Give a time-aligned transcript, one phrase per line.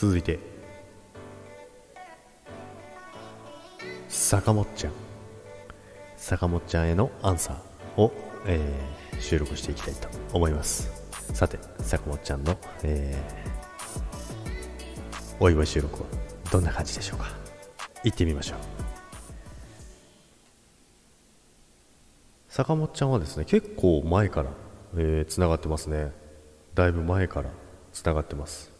[0.00, 0.38] 続いて。
[4.08, 4.92] 坂本ちゃん。
[6.16, 8.12] 坂本ちゃんへのアンサーを、
[8.46, 10.88] えー、収録していきたいと思います。
[11.34, 16.06] さて坂本ちゃんの、えー、お祝い収録は
[16.52, 17.32] どんな感じでしょうか。
[18.04, 18.58] 行ってみましょう。
[22.48, 24.50] 坂本ちゃんはですね結構前から
[24.96, 26.12] えー、つながってますね。
[26.74, 27.50] だいぶ前から
[27.92, 28.77] つながってます。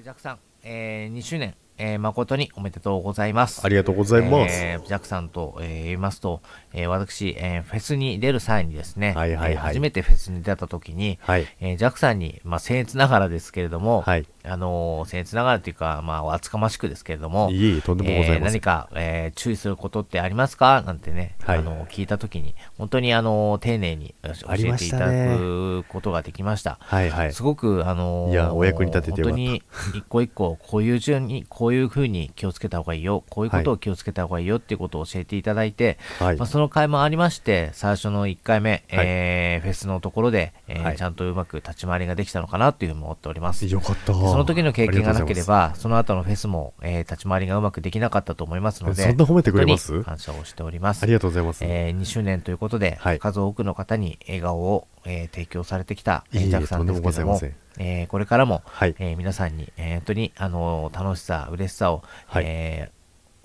[0.00, 3.62] えー、ジャックさん、えー、2周年えー、誠におめでとうございます。
[3.64, 4.62] ありがとうございます。
[4.62, 6.42] えー、ジャックさんと、えー、言いますと、
[6.74, 18.36] えー、私、えー、フェスに出る際にですね、はいはいはい、えー、初めてフェスに出た時に、はい、えー、ジャックさんに、まあ、僭越ながらですけれども、はい、あのー、僭越ながらというか、まあ、厚かましくですけれども、いいとんでもございません。
[18.36, 20.82] えー、何か、えー、注意することってありますか？
[20.82, 26.78] なんてね、はい、あのー、聞いたときに、本当に、あのー、丁寧に教えていただくことができました。
[26.80, 27.32] はいはい。
[27.32, 29.62] すごく、あのー、いや、お役に立てて本当に、
[29.94, 43.66] 一個一個、こういう順に、こういうふうに気をつけた方がいいよ、こういうことを気をつけた方がいいよっていうことを教えていただいて、はい、まあ、その回もありまして、最初の1回目、はい、えー、フェスのところで、えー、はい、ちゃんとうまく立ち回りができたのかなというふうに思っております。
[43.66, 44.12] よかった。
[44.30, 50.02] その時の経験がなければ、その後のフェスも、えー、立ち回りがうまくできなかったと思いますので、そんな褒めてくれます？
[50.02, 51.02] 感謝をしております。
[51.02, 51.64] ありがとうございます。
[51.64, 57.40] えー、2周年ということで、はい、数多くの方に笑顔を、えー、提供されてきた、えー、ジャクさんですけども、
[57.78, 62.90] えー、これからも、はい、えー、皆さんに、えー、本当に、あの楽しさ、嬉しさを、はい、えー、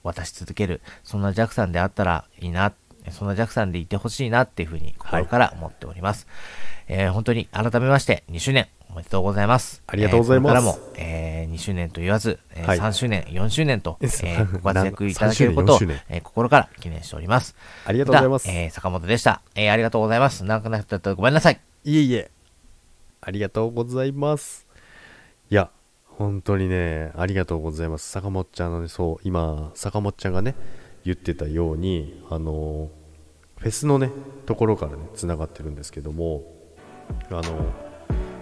[0.03, 2.73] 渡し続ける、そんなジャクさんであったらいいな、
[3.11, 6.25] そんなジャクさんでいてほしいなっていうふうに心から思っております。
[6.25, 6.35] はい、
[6.87, 9.83] えー、本当に改めまして2周年おめでとうございます。
[9.87, 10.53] ありがとうございます。
[10.53, 17.55] えー、からも、えー、2周年と言わず、えーはい、3周年、4周年と、えー、ご活躍いただけることを、えー、心から記念しております。
[17.85, 18.49] ありがとうございます。
[18.49, 19.41] えー、坂本でした。
[19.55, 20.45] えー、ありがとうございます。
[20.45, 21.59] 長くなったとごめんなさい。
[21.83, 22.31] いえいえ。
[23.19, 24.65] ありがとうございます。
[25.49, 25.69] いや、
[26.05, 28.09] 本当にね、ありがとうございます。
[28.09, 30.55] 坂本ちゃんのね、そう、今、坂本ちゃんがね、
[31.03, 32.89] 言ってたように、あの
[33.57, 34.09] フェスのね、
[34.45, 36.54] ところからね、つながってるんですけども、
[37.29, 37.41] あの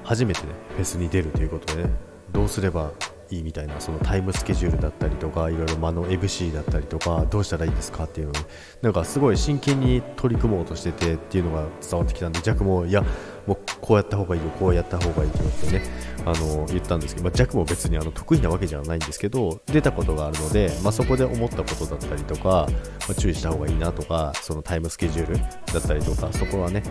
[0.04, 1.90] 初めてねフェスに出るということでね
[2.32, 2.92] どうすれば
[3.34, 8.34] いいみたいなそのタイムスケジュールだったりとかいろいろ間の MC だったりとかどうしたらいいですかっていうのを、
[8.82, 13.04] なんかすごい真剣に取り組もうとしててっていうのが伝わってきたんでジャックもいや
[13.48, 15.82] もうこうやった方がいいよこうやった方がいいよってね
[16.26, 26.84] あの言ったんですけど、まあ、ジャックも別にあの得意なわけじゃないんですけど出たことがあるので、まあ、そこで思ったことだったりとか、まあ、注意した方がいいなとかそのタイムスケジュールだったりとかそこはね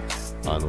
[0.46, 0.68] あの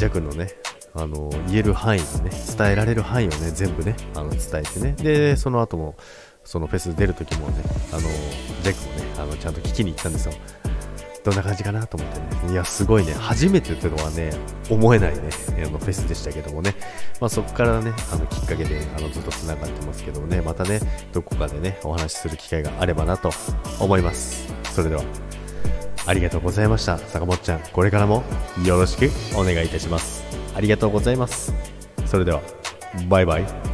[0.00, 0.48] ジャクのね
[0.94, 4.92] あの言える範囲でね伝えられる範囲をね全部ねあの伝えてね。
[4.92, 5.94] でその後も
[6.42, 7.62] そのフェス出る時もね
[7.92, 8.00] あの
[8.62, 10.32] ジェックもねあのちゃんと聞きに行ったんですよ。
[11.22, 12.52] どんな感じかなと思ってね。
[12.52, 13.12] いやすごいね。
[13.12, 14.30] 初めてっていうのはね
[14.70, 15.20] 思えないね
[15.58, 16.74] あのフェスでしたけどもね、
[17.20, 20.40] まあ、そこからねあのきっかけであのずっとつながってますけどもね。
[20.40, 20.80] またね
[21.12, 23.30] どこかでねお話しする機会があればなと
[23.78, 24.50] 思います。
[24.72, 25.29] それでは。
[26.06, 26.98] ありがとうございました。
[26.98, 28.24] 坂本ちゃんこれからも
[28.64, 30.24] よろしくお願いいたします。
[30.54, 31.52] ありがとうございます。
[32.06, 32.40] それでは
[33.08, 33.69] バイバイ